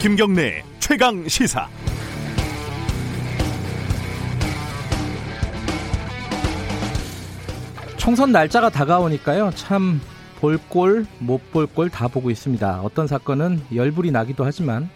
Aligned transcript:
김경래 0.00 0.62
최강 0.78 1.26
시사. 1.26 1.68
총선 7.96 8.32
날짜가 8.32 8.70
다가오니까요. 8.70 9.50
참 9.54 10.00
볼 10.40 10.56
꼴, 10.68 11.04
못 11.18 11.40
볼 11.50 11.66
꼴 11.66 11.90
다 11.90 12.06
보고 12.06 12.30
있습니다. 12.30 12.80
어떤 12.82 13.08
사건은 13.08 13.60
열불이 13.74 14.12
나기도 14.12 14.44
하지만 14.44 14.88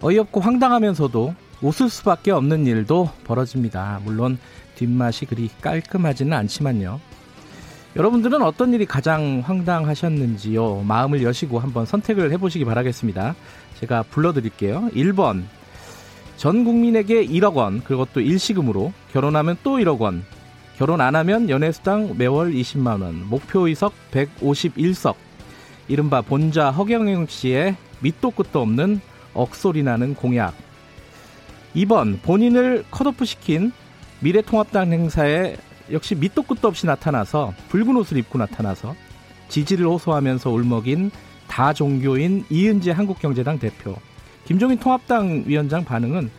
어이없고 0.00 0.40
황당하면서도 0.40 1.34
웃을 1.60 1.88
수밖에 1.90 2.30
없는 2.30 2.64
일도 2.64 3.10
벌어집니다. 3.24 4.00
물론 4.04 4.38
뒷맛이 4.76 5.26
그리 5.26 5.50
깔끔하지는 5.60 6.32
않지만요. 6.32 7.00
여러분들은 7.98 8.42
어떤 8.42 8.72
일이 8.72 8.86
가장 8.86 9.42
황당하셨는지요? 9.44 10.84
마음을 10.86 11.24
여시고 11.24 11.58
한번 11.58 11.84
선택을 11.84 12.30
해보시기 12.30 12.64
바라겠습니다. 12.64 13.34
제가 13.80 14.04
불러드릴게요. 14.04 14.88
1번. 14.94 15.42
전 16.36 16.64
국민에게 16.64 17.26
1억 17.26 17.54
원, 17.54 17.82
그것도 17.82 18.20
일시금으로, 18.20 18.92
결혼하면 19.12 19.56
또 19.64 19.78
1억 19.78 19.98
원, 19.98 20.24
결혼 20.76 21.00
안 21.00 21.16
하면 21.16 21.50
연애수당 21.50 22.14
매월 22.16 22.52
20만 22.52 23.02
원, 23.02 23.26
목표 23.26 23.66
의석 23.66 23.92
151석, 24.12 25.16
이른바 25.88 26.22
본자 26.22 26.70
허경영 26.70 27.26
씨의 27.26 27.74
밑도 27.98 28.30
끝도 28.30 28.60
없는 28.60 29.00
억소리 29.34 29.82
나는 29.82 30.14
공약. 30.14 30.54
2번 31.74 32.22
본인을 32.22 32.84
컷오프 32.92 33.24
시킨 33.24 33.72
미래통합당 34.20 34.92
행사에 34.92 35.56
역시 35.92 36.14
밑도 36.14 36.42
끝도 36.42 36.68
없이 36.68 36.86
나타나서 36.86 37.54
붉은 37.68 37.96
옷을 37.96 38.16
입고 38.18 38.38
나타나서 38.38 38.94
지지를 39.48 39.86
호소하면서 39.86 40.50
울먹인 40.50 41.10
다 41.46 41.72
종교인 41.72 42.44
이은재 42.50 42.90
한국경제당 42.90 43.58
대표. 43.58 43.96
김종인 44.44 44.78
통합당 44.78 45.44
위원장 45.46 45.84
반응은 45.84 46.30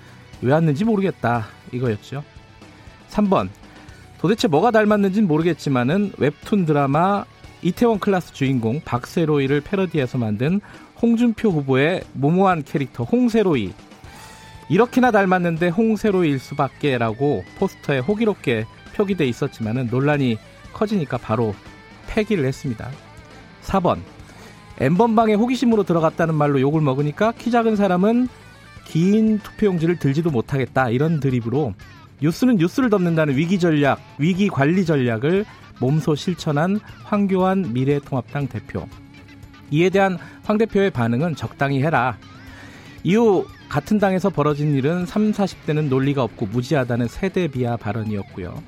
왜 0.42 0.54
왔는지 0.54 0.86
모르겠다 0.86 1.48
이거였죠. 1.72 2.24
3번 3.10 3.50
도대체 4.20 4.48
뭐가 4.48 4.72
닮았는지는 4.72 5.28
모르겠지만은 5.28 6.14
웹툰 6.18 6.66
드라마 6.66 7.26
이태원 7.62 8.00
클라스 8.00 8.34
주인공 8.34 8.82
박세로이를 8.82 9.62
패러디해서 9.62 10.18
만든 10.18 10.62
홍준표 11.02 11.50
후보의 11.50 12.04
모모한 12.14 12.64
캐릭터 12.64 13.04
홍세로이 13.04 13.74
이렇게나 14.70 15.12
닮았는데 15.12 15.70
홍세로이일 15.70 16.40
수밖에라고 16.40 17.44
포스터에 17.58 18.00
호기롭게 18.00 18.66
표기돼 18.96 19.26
있었지만은 19.26 19.88
논란이 19.92 20.38
커지니까 20.74 21.18
바로 21.18 21.56
폐기를 22.08 22.46
했습니다. 22.46 22.90
4번 23.64 24.00
엠번방에 24.80 25.34
호기심으로 25.34 25.84
들어갔다는 25.84 26.36
말로 26.36 26.62
욕을 26.62 26.82
먹으니까 26.82 27.34
키 27.34 27.52
작은 27.52 27.76
사람은 27.76 28.28
긴 28.86 29.40
투표용지를 29.40 30.00
들지도 30.00 30.32
못하겠다 30.32 30.90
이런 30.90 31.20
드립으로 31.20 31.74
뉴스는 32.22 32.58
뉴스를 32.58 32.90
덮는다는 32.90 33.36
위기 33.36 33.60
전략, 33.60 34.00
위기 34.18 34.48
관리 34.50 34.86
전략을 34.86 35.46
몸소 35.80 36.16
실천한 36.16 36.80
황교안 37.04 37.74
미래통합당 37.74 38.48
대표. 38.48 38.88
이에 39.72 39.90
대한 39.90 40.18
황 40.44 40.58
대표의 40.58 40.92
반응은 40.92 41.36
적당히 41.36 41.82
해라. 41.82 42.18
이후 43.04 43.46
같은 43.70 44.00
당에서 44.00 44.30
벌어진 44.30 44.76
일은 44.76 45.06
3, 45.06 45.32
40대는 45.32 45.88
논리가 45.88 46.24
없고 46.24 46.48
무지하다는 46.48 47.08
세대 47.08 47.48
비하 47.48 47.78
발언이었고요. 47.78 48.62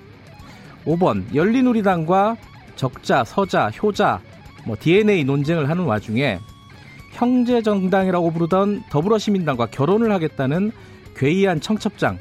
5번 0.85 1.33
열린우리당과 1.33 2.37
적자, 2.75 3.23
서자, 3.23 3.69
효자, 3.69 4.21
뭐 4.65 4.75
DNA 4.79 5.23
논쟁을 5.23 5.69
하는 5.69 5.85
와중에 5.85 6.39
형제 7.11 7.61
정당이라고 7.61 8.31
부르던 8.31 8.83
더불어시민당과 8.89 9.67
결혼을 9.67 10.11
하겠다는 10.11 10.71
괴이한 11.15 11.61
청첩장 11.61 12.17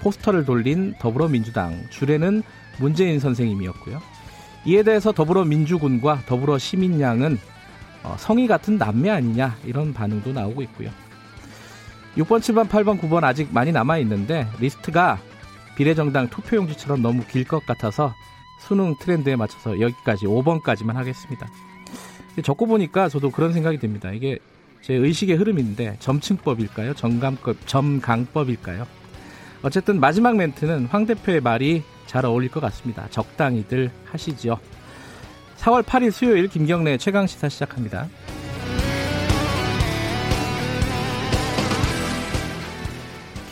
포스터를 0.00 0.44
돌린 0.44 0.94
더불어민주당 0.98 1.84
주례는 1.90 2.42
문재인 2.78 3.20
선생님이었고요. 3.20 4.00
이에 4.64 4.82
대해서 4.82 5.12
더불어민주군과 5.12 6.22
더불어시민양은 6.26 7.38
어, 8.04 8.16
성이 8.18 8.46
같은 8.46 8.78
남매 8.78 9.10
아니냐 9.10 9.56
이런 9.64 9.92
반응도 9.92 10.32
나오고 10.32 10.62
있고요. 10.62 10.90
6번, 12.16 12.40
7번, 12.40 12.68
8번, 12.68 13.00
9번 13.00 13.24
아직 13.24 13.48
많이 13.52 13.72
남아 13.72 13.98
있는데 13.98 14.46
리스트가 14.60 15.18
비례정당 15.76 16.28
투표용지처럼 16.28 17.02
너무 17.02 17.24
길 17.26 17.44
것 17.44 17.64
같아서 17.66 18.14
수능 18.60 18.94
트렌드에 18.98 19.36
맞춰서 19.36 19.80
여기까지 19.80 20.26
5번까지만 20.26 20.94
하겠습니다. 20.94 21.48
적고 22.42 22.66
보니까 22.66 23.08
저도 23.08 23.30
그런 23.30 23.52
생각이 23.52 23.78
듭니다. 23.78 24.12
이게 24.12 24.38
제 24.80 24.94
의식의 24.94 25.36
흐름인데 25.36 25.96
점층법일까요? 26.00 26.94
정감법, 26.94 27.56
점강법일까요? 27.66 28.86
어쨌든 29.62 30.00
마지막 30.00 30.36
멘트는 30.36 30.86
황 30.86 31.06
대표의 31.06 31.40
말이 31.40 31.82
잘 32.06 32.24
어울릴 32.26 32.50
것 32.50 32.60
같습니다. 32.60 33.06
적당히들 33.10 33.90
하시죠. 34.10 34.58
4월 35.58 35.82
8일 35.84 36.10
수요일 36.10 36.48
김경래 36.48 36.96
최강 36.98 37.26
시사 37.26 37.48
시작합니다. 37.48 38.08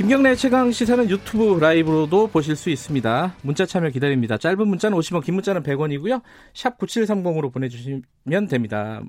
김경래 0.01 0.35
최강 0.35 0.73
시사는 0.73 1.11
유튜브 1.11 1.61
라이브로도 1.61 2.29
보실 2.29 2.57
수 2.57 2.71
있습니다. 2.71 3.35
문자 3.43 3.67
참여 3.67 3.91
기다립니다. 3.91 4.39
짧은 4.39 4.67
문자는 4.67 4.97
50원, 4.97 5.23
긴 5.23 5.35
문자는 5.35 5.63
100원이고요. 5.63 6.23
샵 6.55 6.79
9730으로 6.79 7.53
보내주시면 7.53 8.47
됩니다. 8.49 9.03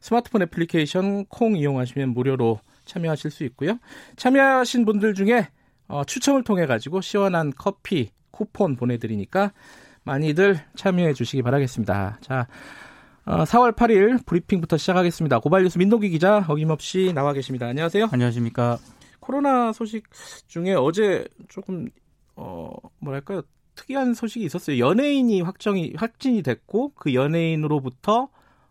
스마트폰 0.00 0.40
애플리케이션 0.40 1.26
콩 1.26 1.54
이용하시면 1.54 2.14
무료로 2.14 2.60
참여하실 2.86 3.30
수 3.30 3.44
있고요. 3.44 3.78
참여하신 4.16 4.86
분들 4.86 5.12
중에 5.12 5.48
어, 5.86 6.04
추첨을 6.04 6.44
통해 6.44 6.64
가지고 6.64 7.02
시원한 7.02 7.52
커피 7.54 8.08
쿠폰 8.30 8.74
보내드리니까 8.76 9.52
많이들 10.04 10.58
참여해 10.76 11.12
주시기 11.12 11.42
바라겠습니다. 11.42 12.20
자, 12.22 12.46
어, 13.26 13.44
4월 13.44 13.76
8일 13.76 14.24
브리핑부터 14.24 14.78
시작하겠습니다. 14.78 15.40
고발 15.40 15.64
뉴스 15.64 15.76
민동기 15.76 16.08
기자 16.08 16.42
어김없이 16.48 17.12
나와 17.14 17.34
계십니다. 17.34 17.66
안녕하세요. 17.66 18.08
안녕하십니까. 18.10 18.78
코로나 19.28 19.74
소식 19.74 20.04
중에 20.46 20.72
어제 20.72 21.28
조금 21.48 21.90
어 22.34 22.70
뭐랄까요 22.98 23.42
특이한 23.74 24.14
소식이 24.14 24.42
있었어요. 24.46 24.78
연예인이 24.78 25.42
확정이 25.42 25.92
확진이 25.96 26.42
됐고 26.42 26.92
그 26.94 27.12
연예인으로부터 27.12 28.28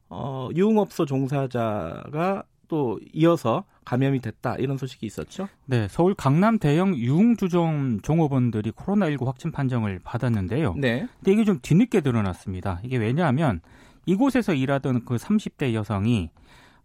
어 0.10 0.50
유흥업소 0.56 1.06
종사자가 1.06 2.44
또 2.68 3.00
이어서 3.14 3.66
감염이 3.86 4.20
됐다 4.20 4.56
이런 4.56 4.80
소식이 4.80 5.06
있었죠. 5.06 5.48
네, 5.68 5.88
서울 5.90 6.16
강남 6.16 6.58
대형 6.58 6.96
유흥주점 6.96 8.02
종업원들이 8.02 8.72
코로나19 8.72 9.26
확진 9.26 9.52
판정을 9.52 10.00
받았는데요. 10.04 10.74
네. 10.76 11.08
근데 11.20 11.34
이게 11.34 11.46
좀 11.46 11.60
뒤늦게 11.62 12.02
드러났습니다. 12.02 12.82
이게 12.84 12.98
왜냐하면 12.98 13.62
이곳에서 14.08 14.56
일하던 14.56 15.06
그 15.06 15.18
30대 15.18 15.74
여성이 15.74 16.32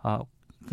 아, 0.02 0.20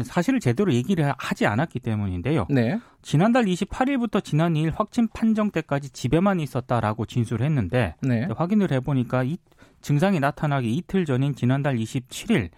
사실을 0.04 0.40
제대로 0.40 0.74
얘기를 0.74 1.14
하지 1.18 1.46
않았기 1.46 1.80
때문인데요. 1.80 2.46
네. 2.50 2.80
지난달 3.02 3.46
28일부터 3.46 4.24
지난 4.24 4.54
2일 4.54 4.72
확진 4.76 5.08
판정 5.14 5.52
때까지 5.52 5.90
집에만 5.92 6.40
있었다라고 6.40 7.06
진술을 7.06 7.46
했는데 7.46 7.96
네. 8.02 8.28
확인을 8.36 8.72
해보니까 8.72 9.24
이 9.24 9.38
증상이 9.82 10.20
나타나기 10.20 10.74
이틀 10.76 11.06
전인 11.06 11.36
지난달 11.36 11.76
27일 11.78 12.50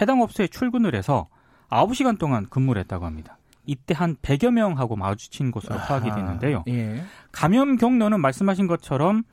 해당 0.00 0.20
업소에 0.22 0.46
출근을 0.48 0.94
해서 0.94 1.28
9시간 1.70 2.18
동안 2.18 2.46
근무를 2.48 2.80
했다고 2.80 3.04
합니다. 3.06 3.38
이때 3.66 3.94
한 3.94 4.16
100여 4.22 4.50
명하고 4.50 4.96
마주친 4.96 5.50
것으로 5.50 5.76
파악이 5.76 6.10
되는데요. 6.10 6.64
예. 6.68 7.02
감염 7.32 7.76
경로는 7.76 8.20
말씀하신 8.20 8.66
것처럼 8.66 9.24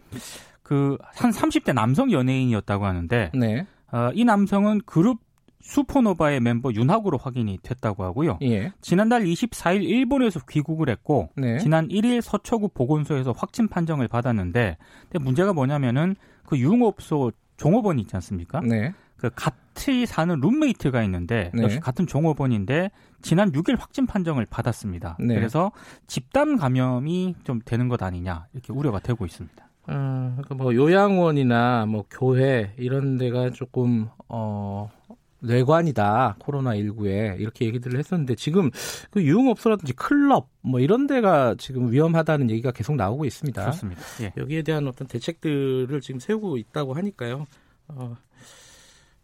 그 0.63 0.97
한 1.16 1.31
30대 1.31 1.74
남성 1.74 2.12
연예인이었다고 2.12 2.86
하는데 2.86 3.31
네. 3.33 3.65
어, 3.91 4.09
이 4.13 4.25
남성은 4.25 4.81
그룹 4.86 5.19
슈퍼노바의 5.65 6.41
멤버 6.41 6.71
윤학으로 6.71 7.17
확인이 7.17 7.57
됐다고 7.62 8.03
하고요. 8.03 8.38
예. 8.44 8.71
지난달 8.81 9.23
24일 9.23 9.83
일본에서 9.83 10.39
귀국을 10.47 10.89
했고 10.89 11.29
네. 11.35 11.57
지난 11.57 11.88
1일 11.88 12.21
서초구 12.21 12.69
보건소에서 12.69 13.33
확진 13.35 13.67
판정을 13.67 14.07
받았는데 14.07 14.77
문제가 15.19 15.53
뭐냐면은 15.53 16.15
그 16.45 16.57
유흥업소 16.59 17.31
종업원 17.57 17.97
있지 18.00 18.15
않습니까? 18.15 18.62
네. 18.62 18.94
그 19.17 19.31
같이 19.33 20.06
사는 20.06 20.39
룸메이트가 20.39 21.01
있는데 21.03 21.50
네. 21.53 21.63
역시 21.63 21.79
같은 21.79 22.06
종업원인데 22.06 22.91
지난 23.23 23.51
6일 23.51 23.79
확진 23.79 24.06
판정을 24.06 24.45
받았습니다. 24.45 25.17
네. 25.19 25.33
그래서 25.33 25.71
집단 26.06 26.57
감염이 26.57 27.35
좀 27.44 27.59
되는 27.65 27.88
것 27.88 28.03
아니냐 28.03 28.45
이렇게 28.53 28.71
우려가 28.71 29.00
되고 29.00 29.25
있습니다. 29.25 29.65
어, 29.88 30.33
그러니까 30.35 30.56
뭐 30.56 30.75
요양원이나 30.75 31.85
뭐 31.88 32.06
교회 32.09 32.73
이런 32.77 33.17
데가 33.17 33.51
조금 33.51 34.09
어 34.27 34.89
뇌관이다 35.40 36.38
코로나 36.40 36.72
19에 36.76 37.40
이렇게 37.40 37.66
얘기들을 37.66 38.00
했었는데 38.00 38.36
지금 38.36 38.72
그 39.12 39.24
유흥업소라든지 39.24 39.94
클럽 39.94 40.50
뭐 40.62 40.80
이런 40.80 41.08
데가 41.08 41.56
지금 41.58 41.92
위험하다는 41.92 42.50
얘기가 42.50 42.72
계속 42.72 42.96
나오고 42.96 43.26
있습니다. 43.26 43.62
그렇습니다. 43.62 44.02
예. 44.22 44.34
여기에 44.38 44.64
대한 44.64 44.88
어떤 44.88 45.08
대책들을 45.08 46.02
지금 46.02 46.20
세우고 46.20 46.58
있다고 46.58 46.94
하니까요. 46.94 47.46
어, 47.88 48.16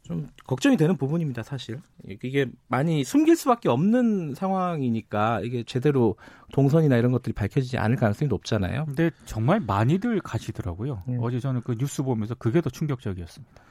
좀 0.04 0.28
걱정이 0.46 0.78
되는 0.78 0.98
부분입니다, 0.98 1.44
사실. 1.44 1.80
이게 2.24 2.48
많이 2.68 3.04
숨길 3.04 3.36
수밖에 3.36 3.70
없는 3.70 4.36
상황이니까 4.36 5.42
이게 5.42 5.64
제대로 5.64 6.16
동선이나 6.54 6.98
이런 6.98 7.12
것들이 7.12 7.34
밝혀지지 7.34 7.78
않을 7.78 7.96
가능성이 7.96 8.28
높잖아요. 8.30 8.86
근데 8.86 9.12
정말 9.26 9.60
많이들 9.60 10.20
가시더라고요. 10.22 11.04
음. 11.08 11.20
어제 11.22 11.40
저는 11.40 11.62
그 11.62 11.76
뉴스 11.78 12.04
보면서 12.04 12.36
그게 12.36 12.62
더 12.62 12.70
충격적이었습니다. 12.70 13.64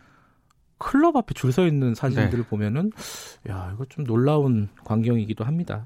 클럽 0.80 1.14
앞에 1.16 1.34
줄 1.34 1.52
서 1.52 1.66
있는 1.66 1.94
사진들을 1.94 2.42
네. 2.44 2.48
보면은 2.48 2.90
야 3.48 3.70
이거 3.74 3.84
좀 3.88 4.04
놀라운 4.04 4.68
광경이기도 4.84 5.44
합니다. 5.44 5.84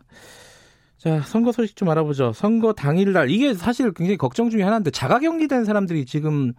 자 0.96 1.20
선거 1.20 1.52
소식 1.52 1.76
좀 1.76 1.90
알아보죠. 1.90 2.32
선거 2.32 2.72
당일날 2.72 3.30
이게 3.30 3.52
사실 3.52 3.92
굉장히 3.92 4.16
걱정 4.16 4.48
중에 4.48 4.62
하나인데 4.62 4.90
자가격리된 4.90 5.64
사람들이 5.64 6.06
지금 6.06 6.52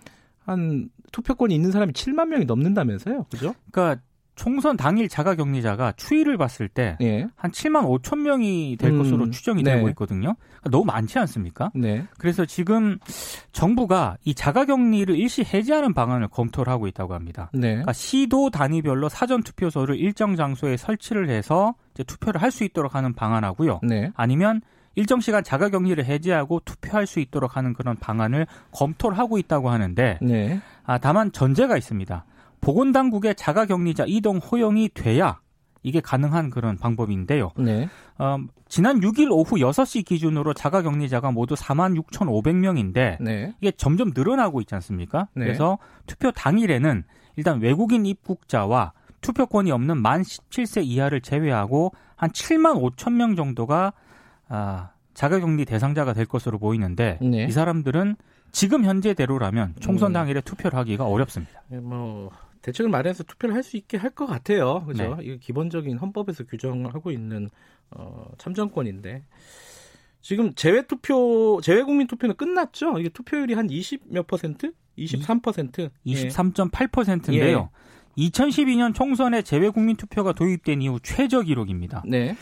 한 0.45 0.89
투표권이 1.11 1.55
있는 1.55 1.71
사람이 1.71 1.93
7만 1.93 2.27
명이 2.27 2.45
넘는다면서요, 2.45 3.25
그죠? 3.31 3.55
그러니까 3.71 4.01
총선 4.35 4.75
당일 4.75 5.07
자가 5.07 5.35
격리자가 5.35 5.93
추이를 5.93 6.37
봤을 6.37 6.67
때한 6.67 6.97
예. 7.01 7.27
7만 7.41 7.85
5천 8.01 8.19
명이 8.19 8.77
될 8.79 8.91
음, 8.91 8.97
것으로 8.97 9.29
추정이 9.29 9.63
네. 9.63 9.75
되고 9.75 9.87
있거든요. 9.89 10.35
그러니까 10.39 10.69
너무 10.71 10.85
많지 10.85 11.17
않습니까? 11.19 11.71
네. 11.73 12.05
그래서 12.17 12.45
지금 12.45 12.97
정부가 13.51 14.17
이 14.25 14.33
자가 14.33 14.65
격리를 14.65 15.15
일시 15.15 15.43
해제하는 15.43 15.93
방안을 15.93 16.27
검토를 16.27 16.71
하고 16.71 16.87
있다고 16.87 17.13
합니다. 17.13 17.49
네. 17.53 17.69
그러니까 17.69 17.93
시도 17.93 18.49
단위별로 18.49 19.07
사전 19.09 19.43
투표소를 19.43 19.97
일정 19.97 20.35
장소에 20.35 20.77
설치를 20.77 21.29
해서 21.29 21.75
투표를 22.05 22.41
할 22.41 22.51
수 22.55 22.63
있도록 22.63 22.95
하는 22.95 23.13
방안하고요. 23.13 23.81
네. 23.83 24.11
아니면 24.15 24.61
일정 24.95 25.19
시간 25.19 25.43
자가 25.43 25.69
격리를 25.69 26.03
해제하고 26.05 26.61
투표할 26.63 27.05
수 27.05 27.19
있도록 27.19 27.57
하는 27.57 27.73
그런 27.73 27.97
방안을 27.97 28.47
검토를 28.71 29.17
하고 29.17 29.37
있다고 29.37 29.69
하는데 29.69 30.17
네. 30.21 30.61
아, 30.85 30.97
다만 30.97 31.31
전제가 31.33 31.75
있습니다. 31.77 32.23
보건당국의 32.65 33.35
자가격리자 33.35 34.05
이동 34.07 34.37
허용이 34.37 34.89
돼야 34.89 35.39
이게 35.83 36.01
가능한 36.01 36.49
그런 36.49 36.77
방법인데요. 36.77 37.51
네. 37.57 37.87
어, 38.17 38.39
지난 38.67 39.01
6일 39.01 39.29
오후 39.29 39.57
6시 39.57 40.03
기준으로 40.03 40.55
자가격리자가 40.55 41.29
모두 41.29 41.53
4만 41.53 41.95
6,500명인데 42.01 43.21
네. 43.21 43.53
이게 43.61 43.71
점점 43.71 44.13
늘어나고 44.15 44.61
있지 44.61 44.73
않습니까? 44.73 45.27
네. 45.35 45.45
그래서 45.45 45.77
투표 46.07 46.31
당일에는 46.31 47.03
일단 47.35 47.59
외국인 47.59 48.07
입국자와 48.07 48.93
투표권이 49.21 49.71
없는 49.71 50.01
만 50.01 50.23
17세 50.23 50.83
이하를 50.85 51.21
제외하고 51.21 51.91
한 52.15 52.31
7만 52.31 52.81
5천 52.81 53.13
명 53.13 53.35
정도가 53.35 53.93
아, 54.47 54.89
자가격리 55.13 55.65
대상자가 55.65 56.13
될 56.13 56.25
것으로 56.25 56.57
보이는데 56.57 57.19
네. 57.21 57.45
이 57.45 57.51
사람들은 57.51 58.15
지금 58.51 58.85
현재대로라면 58.85 59.75
총선 59.81 60.11
음. 60.11 60.13
당일에 60.13 60.41
투표를 60.41 60.79
하기가 60.79 61.05
어렵습니다. 61.05 61.61
네, 61.67 61.79
뭐 61.79 62.31
대책을 62.65 62.89
마련해서 62.89 63.23
투표를 63.23 63.53
할 63.55 63.63
수 63.63 63.77
있게 63.77 63.97
할 63.97 64.09
것 64.11 64.25
같아요. 64.25 64.83
그죠? 64.85 65.15
네. 65.17 65.23
이게 65.23 65.37
기본적인 65.37 65.97
헌법에서 65.97 66.45
규정하고 66.45 67.11
있는 67.11 67.49
어, 67.91 68.29
참정권인데 68.37 69.23
지금 70.21 70.53
재외 70.55 70.81
투표, 70.81 71.59
재외 71.61 71.83
국민 71.83 72.07
투표는 72.07 72.35
끝났죠? 72.35 72.97
이게 72.99 73.09
투표율이 73.09 73.53
한 73.53 73.69
20 73.69 74.01
몇 74.07 74.25
퍼센트? 74.27 74.73
23%? 74.97 75.91
23.8%인데요. 76.05 77.69
예. 77.71 77.85
2012년 78.17 78.93
총선에 78.93 79.41
재외 79.41 79.69
국민 79.69 79.95
투표가 79.95 80.33
도입된 80.33 80.81
이후 80.81 80.99
최저 81.03 81.41
기록입니다. 81.41 82.03
네. 82.05 82.35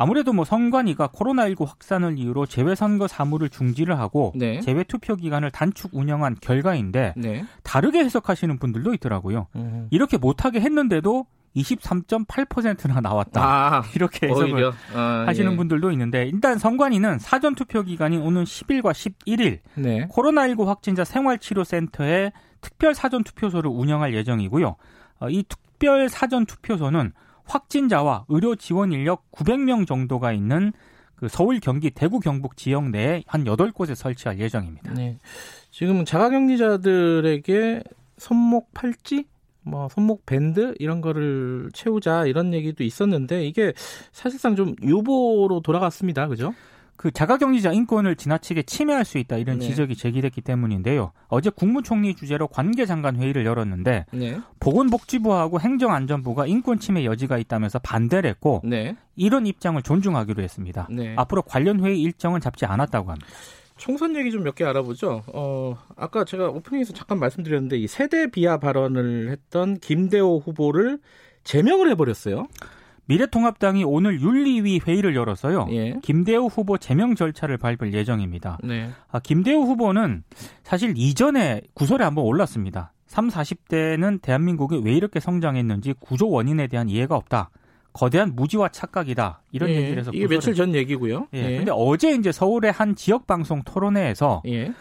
아무래도 0.00 0.32
뭐 0.32 0.44
선관위가 0.44 1.08
코로나19 1.08 1.66
확산을 1.66 2.18
이유로 2.18 2.46
재외선거 2.46 3.08
사무를 3.08 3.48
중지를 3.48 3.98
하고 3.98 4.32
네. 4.36 4.60
재외 4.60 4.84
투표 4.84 5.16
기간을 5.16 5.50
단축 5.50 5.90
운영한 5.92 6.36
결과인데 6.40 7.14
네. 7.16 7.44
다르게 7.64 7.98
해석하시는 8.04 8.58
분들도 8.58 8.94
있더라고요. 8.94 9.48
음. 9.56 9.88
이렇게 9.90 10.16
못하게 10.16 10.60
했는데도 10.60 11.26
23.8%나 11.56 13.00
나왔다. 13.00 13.42
아, 13.42 13.82
이렇게 13.96 14.28
해석을 14.28 14.70
아, 14.94 15.24
하시는 15.26 15.50
예. 15.50 15.56
분들도 15.56 15.90
있는데 15.90 16.26
일단 16.26 16.58
선관위는 16.58 17.18
사전 17.18 17.56
투표 17.56 17.82
기간이 17.82 18.18
오는 18.18 18.44
10일과 18.44 18.92
11일 18.92 19.58
네. 19.74 20.06
코로나19 20.06 20.66
확진자 20.66 21.02
생활치료센터에 21.02 22.30
특별 22.60 22.94
사전 22.94 23.24
투표소를 23.24 23.70
운영할 23.70 24.14
예정이고요. 24.14 24.76
어, 25.20 25.28
이 25.28 25.44
특별 25.48 26.08
사전 26.08 26.46
투표소는 26.46 27.12
확진자와 27.44 28.26
의료 28.28 28.56
지원 28.56 28.92
인력 28.92 29.30
900명 29.32 29.86
정도가 29.86 30.32
있는 30.32 30.72
그 31.16 31.28
서울, 31.28 31.58
경기, 31.58 31.90
대구, 31.90 32.20
경북 32.20 32.56
지역 32.56 32.90
내에 32.90 33.24
한 33.26 33.44
8곳에 33.44 33.94
설치할 33.94 34.38
예정입니다. 34.38 34.92
네. 34.94 35.18
지금 35.70 36.04
자가격리자들에게 36.04 37.82
손목 38.18 38.72
팔찌 38.72 39.26
뭐 39.62 39.88
손목 39.88 40.24
밴드 40.26 40.74
이런 40.78 41.00
거를 41.00 41.70
채우자 41.74 42.24
이런 42.24 42.54
얘기도 42.54 42.84
있었는데 42.84 43.46
이게 43.46 43.72
사실상 44.12 44.56
좀 44.56 44.74
유보로 44.82 45.60
돌아갔습니다. 45.62 46.28
그죠? 46.28 46.54
그 46.98 47.12
자가격리자 47.12 47.72
인권을 47.72 48.16
지나치게 48.16 48.64
침해할 48.64 49.04
수 49.04 49.18
있다 49.18 49.36
이런 49.36 49.60
네. 49.60 49.66
지적이 49.68 49.94
제기됐기 49.94 50.40
때문인데요. 50.40 51.12
어제 51.28 51.48
국무총리 51.48 52.16
주재로 52.16 52.48
관계장관 52.48 53.14
회의를 53.16 53.46
열었는데 53.46 54.06
네. 54.12 54.40
보건복지부하고 54.58 55.60
행정안전부가 55.60 56.46
인권 56.46 56.80
침해 56.80 57.04
여지가 57.04 57.38
있다면서 57.38 57.78
반대를 57.78 58.28
했고 58.30 58.62
네. 58.64 58.96
이런 59.14 59.46
입장을 59.46 59.80
존중하기로 59.80 60.42
했습니다. 60.42 60.88
네. 60.90 61.14
앞으로 61.16 61.42
관련 61.42 61.78
회의 61.84 62.02
일정은 62.02 62.40
잡지 62.40 62.66
않았다고 62.66 63.10
합니다. 63.12 63.26
총선 63.76 64.16
얘기 64.16 64.32
좀 64.32 64.42
몇 64.42 64.56
개 64.56 64.64
알아보죠. 64.64 65.22
어, 65.32 65.76
아까 65.96 66.24
제가 66.24 66.48
오프닝에서 66.48 66.92
잠깐 66.94 67.20
말씀드렸는데 67.20 67.78
이 67.78 67.86
세대 67.86 68.28
비하 68.28 68.58
발언을 68.58 69.30
했던 69.30 69.78
김대호 69.78 70.42
후보를 70.44 70.98
제명을 71.44 71.88
해버렸어요. 71.92 72.48
미래통합당이 73.08 73.84
오늘 73.84 74.20
윤리위 74.20 74.80
회의를 74.86 75.16
열어서요. 75.16 75.66
예. 75.70 75.94
김대우 76.02 76.46
후보 76.46 76.76
제명 76.76 77.14
절차를 77.14 77.56
밟을 77.56 77.94
예정입니다. 77.94 78.58
네. 78.62 78.90
아, 79.10 79.18
김대우 79.18 79.62
후보는 79.62 80.22
사실 80.62 80.92
이전에 80.94 81.62
구설에 81.72 82.04
한번 82.04 82.24
올랐습니다. 82.26 82.92
3, 83.06 83.28
40대는 83.28 84.20
대한민국이 84.20 84.80
왜 84.84 84.92
이렇게 84.92 85.20
성장했는지 85.20 85.94
구조 85.98 86.28
원인에 86.28 86.66
대한 86.66 86.90
이해가 86.90 87.16
없다. 87.16 87.50
거대한 87.94 88.36
무지와 88.36 88.68
착각이다. 88.68 89.40
이런 89.52 89.70
예. 89.70 89.76
얘기를 89.76 89.98
해서 89.98 90.10
이게. 90.12 90.26
며칠 90.26 90.54
전 90.54 90.74
얘기고요. 90.74 91.28
예. 91.32 91.52
예. 91.52 91.56
근데 91.56 91.72
어제 91.74 92.12
이제 92.14 92.30
서울의 92.30 92.72
한 92.72 92.94
지역 92.94 93.26
방송 93.26 93.62
토론회에서 93.62 94.42
예. 94.46 94.72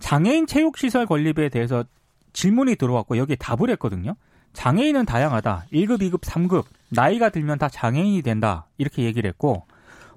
장애인 0.00 0.48
체육 0.48 0.76
시설 0.76 1.06
건립에 1.06 1.48
대해서 1.48 1.84
질문이 2.32 2.74
들어왔고 2.74 3.16
여기에 3.16 3.36
답을 3.36 3.70
했거든요. 3.70 4.16
장애인은 4.58 5.06
다양하다. 5.06 5.66
1급, 5.72 6.00
2급, 6.00 6.22
3급. 6.22 6.64
나이가 6.88 7.28
들면 7.28 7.58
다 7.58 7.68
장애인이 7.68 8.22
된다. 8.22 8.66
이렇게 8.76 9.04
얘기를 9.04 9.28
했고 9.28 9.62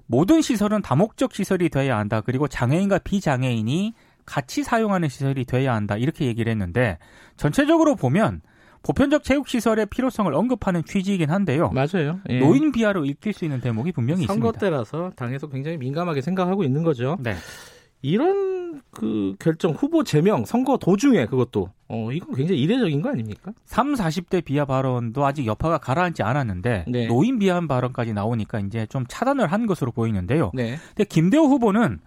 모든 0.07 0.41
시설은 0.41 0.81
다목적 0.81 1.35
시설이 1.35 1.69
돼야 1.69 1.99
한다. 1.99 2.21
그리고 2.21 2.47
장애인과 2.47 2.99
비장애인이 2.99 3.93
같이 4.25 4.63
사용하는 4.63 5.09
시설이 5.09 5.45
돼야 5.45 5.75
한다. 5.75 5.95
이렇게 5.95 6.25
얘기를 6.25 6.49
했는데 6.49 6.97
전체적으로 7.37 7.95
보면 7.95 8.41
보편적 8.81 9.23
체육 9.23 9.47
시설의 9.47 9.85
필요성을 9.85 10.33
언급하는 10.33 10.83
취지이긴 10.85 11.29
한데요. 11.29 11.69
맞아요. 11.69 12.19
예. 12.29 12.39
노인 12.39 12.71
비하로 12.71 13.05
읽힐 13.05 13.33
수 13.33 13.45
있는 13.45 13.61
대목이 13.61 13.91
분명히 13.91 14.25
선거 14.25 14.49
있습니다. 14.49 14.59
선거 14.59 14.59
때라서 14.59 15.11
당에서 15.15 15.49
굉장히 15.49 15.77
민감하게 15.77 16.21
생각하고 16.21 16.63
있는 16.63 16.81
거죠. 16.81 17.15
네. 17.19 17.35
이런 18.01 18.81
그 18.89 19.35
결정 19.37 19.73
후보 19.73 20.03
제명 20.03 20.45
선거 20.45 20.77
도중에 20.77 21.27
그것도 21.27 21.69
어 21.93 22.09
이건 22.09 22.33
굉장히 22.35 22.61
이례적인 22.61 23.01
거 23.01 23.09
아닙니까? 23.09 23.51
3, 23.65 23.95
40대 23.95 24.45
비하 24.45 24.63
발언도 24.63 25.25
아직 25.25 25.45
여파가 25.45 25.77
가라앉지 25.77 26.23
않았는데 26.23 26.85
네. 26.87 27.07
노인 27.07 27.37
비하 27.37 27.59
발언까지 27.59 28.13
나오니까 28.13 28.61
이제 28.61 28.85
좀 28.85 29.03
차단을 29.09 29.51
한 29.51 29.65
것으로 29.65 29.91
보이는데요. 29.91 30.51
네. 30.53 30.77
근데 30.95 31.03
김대호 31.03 31.43
후보는 31.47 31.99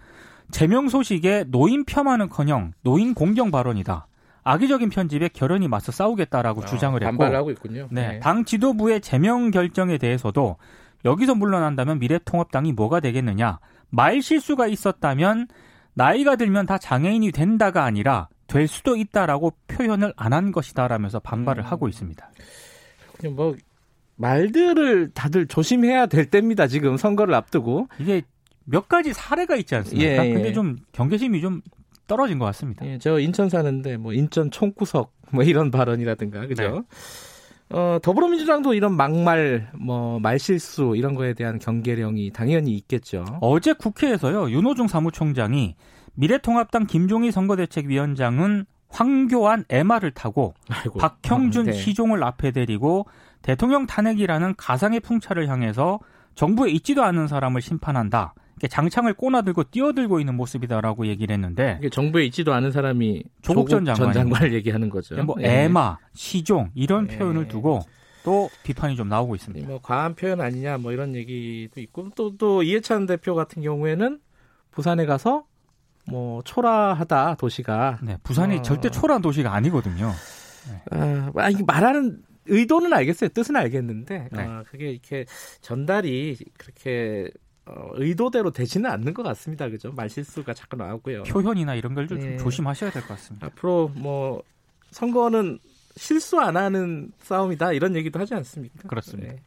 제명 0.51 0.89
소식에 0.89 1.45
노인 1.49 1.85
폄하는커녕 1.85 2.73
노인 2.83 3.13
공경 3.13 3.51
발언이다. 3.51 4.07
악의적인 4.43 4.89
편집에 4.89 5.29
결연히 5.33 5.69
맞서 5.69 5.93
싸우겠다라고 5.93 6.63
아, 6.63 6.65
주장을 6.65 7.03
했고 7.03 7.19
반발하고 7.19 7.51
있군요. 7.51 7.89
네, 7.91 8.09
네. 8.09 8.21
당 8.21 8.47
지도부의 8.47 9.03
제명 9.03 9.51
결정에 9.51 9.99
대해서도 9.99 10.57
여기서 11.05 11.35
물러난다면 11.35 11.99
미래통합당이 11.99 12.73
뭐가 12.73 13.01
되겠느냐? 13.01 13.59
말 13.91 14.23
실수가 14.23 14.67
있었다면 14.67 15.49
나이가 15.93 16.37
들면 16.37 16.65
다 16.67 16.79
장애인이 16.79 17.33
된다가 17.33 17.85
아니라 17.85 18.29
될 18.55 18.69
수도 18.69 18.97
있다라고 18.97 19.53
표현을 19.67 20.13
안 20.17 20.33
한 20.33 20.53
것이다라면서 20.53 21.19
반발을 21.21 21.65
음. 21.65 21.67
하고 21.67 21.89
있습니다. 21.89 22.31
뭐 23.33 23.57
말들을 24.17 25.11
다들 25.13 25.47
조심해야 25.47 26.07
될 26.07 26.27
때입니다. 26.27 26.67
지금 26.69 26.97
선거를 26.97 27.35
앞두고 27.35 27.89
이게 27.99 28.23
몇 28.65 28.89
가지 28.89 29.13
사례가 29.13 29.57
있지 29.57 29.75
않습니까? 29.75 30.25
예, 30.25 30.29
예. 30.29 30.33
근데 30.35 30.53
좀 30.53 30.77
경계심이 30.93 31.41
좀 31.41 31.63
떨어진 32.07 32.39
것 32.39 32.45
같습니다. 32.47 32.87
예, 32.87 32.99
저 32.99 33.19
인천 33.19 33.49
사는데 33.49 33.97
뭐 33.97 34.13
인천 34.13 34.51
총구석 34.51 35.13
뭐 35.31 35.43
이런 35.43 35.71
발언이라든가 35.71 36.47
그죠? 36.47 36.63
네. 36.63 37.77
어, 37.77 37.99
더불어민주당도 38.03 38.75
이런 38.75 38.95
막말, 38.95 39.71
뭐, 39.75 40.21
말실수, 40.21 40.95
이런 40.97 41.15
거에 41.15 41.33
대한 41.33 41.59
경계령이 41.59 42.31
당연히 42.31 42.73
있겠죠. 42.77 43.25
어제 43.41 43.73
국회에서요, 43.73 44.51
윤호중 44.51 44.87
사무총장이 44.87 45.75
미래통합당 46.15 46.87
김종희 46.87 47.31
선거대책위원장은 47.31 48.67
황교안 48.89 49.65
MR을 49.69 50.13
타고 50.13 50.55
아이고. 50.69 50.99
박형준 50.99 51.69
아, 51.69 51.73
네. 51.73 51.79
희종을 51.79 52.23
앞에 52.23 52.53
데리고 52.53 53.07
대통령 53.43 53.87
탄핵이라는 53.87 54.55
가상의 54.57 55.01
풍차를 55.01 55.49
향해서 55.49 55.99
정부에 56.35 56.71
있지도 56.71 57.03
않은 57.03 57.27
사람을 57.27 57.61
심판한다. 57.61 58.35
장창을 58.69 59.15
꼬나들고 59.15 59.65
뛰어들고 59.65 60.21
있는 60.21 60.37
모습이다라고 60.37 61.07
얘기를 61.07 61.35
했는데 61.35 61.81
정부에 61.91 62.25
있지도 62.27 62.55
않은 62.55 62.71
사람이 62.71 63.25
조국, 63.43 63.69
전, 63.69 63.85
장관. 63.85 64.13
전 64.13 64.13
장관을 64.13 64.55
얘기하는 64.55 64.89
거죠. 64.89 65.23
뭐 65.25 65.35
네. 65.39 65.65
에마, 65.65 65.99
시종 66.15 66.71
이런 66.75 67.09
네. 67.09 67.19
표현을 67.19 67.49
두고 67.49 67.81
또 68.25 68.49
비판이 68.63 68.97
좀 68.97 69.09
나오고 69.09 69.35
있습니다. 69.35 69.67
뭐 69.67 69.81
과한 69.83 70.15
표현 70.15 70.41
아니냐 70.41 70.79
뭐 70.79 70.93
이런 70.93 71.15
얘기도 71.15 71.81
있고 71.81 72.11
또또 72.11 72.37
또 72.37 72.63
이해찬 72.63 73.07
대표 73.07 73.35
같은 73.35 73.61
경우에는 73.63 74.21
부산에 74.71 75.05
가서 75.05 75.45
뭐 76.07 76.43
초라하다 76.43 77.37
도시가. 77.37 77.99
네, 78.03 78.17
부산이 78.23 78.57
어... 78.59 78.63
절대 78.63 78.91
초라한 78.91 79.23
도시가 79.23 79.53
아니거든요. 79.53 80.13
네. 80.71 80.83
아, 80.91 81.31
말하는 81.67 82.23
의도는 82.47 82.93
알겠어요. 82.93 83.31
뜻은 83.31 83.57
알겠는데 83.57 84.29
네. 84.31 84.43
어, 84.43 84.63
그게 84.71 84.91
이렇게 84.91 85.25
전달이 85.63 86.37
그렇게 86.59 87.31
어, 87.67 87.89
의도대로 87.95 88.51
되지는 88.51 88.91
않는 88.91 89.15
것 89.15 89.23
같습니다. 89.23 89.69
그죠? 89.71 89.93
말실수가 89.93 90.53
자꾸 90.53 90.77
나오고요. 90.77 91.23
표현이나 91.23 91.75
이런 91.75 91.95
걸좀 91.95 92.19
네. 92.19 92.37
조심하셔야 92.37 92.91
될 92.91 93.03
것 93.03 93.09
같습니다. 93.09 93.47
앞으로 93.47 93.91
뭐 93.95 94.43
선거는 94.91 95.59
실수 95.97 96.39
안 96.41 96.57
하는 96.57 97.13
싸움이다 97.23 97.73
이런 97.73 97.97
얘기도 97.97 98.21
하지 98.21 98.35
않습니까? 98.35 98.89
그렇습니다. 98.89 99.33
네. 99.33 99.41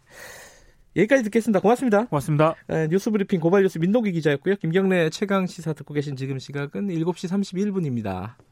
여기까지 0.98 1.24
듣겠습니다. 1.24 1.60
고맙습니다. 1.60 2.06
고맙습니다. 2.06 2.56
네, 2.68 2.88
뉴스브리핑 2.88 3.40
고발뉴스 3.40 3.78
민동기 3.78 4.12
기자였고요. 4.12 4.56
김경래 4.56 5.10
최강 5.12 5.46
시사 5.46 5.74
듣고 5.74 5.94
계신 5.94 6.16
지금 6.16 6.40
시각은 6.40 6.88
7시 6.88 7.30
31분입니다. 7.30 8.48